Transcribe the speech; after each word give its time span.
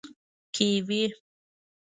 🥝 0.03 0.05
کیوي 0.55 1.03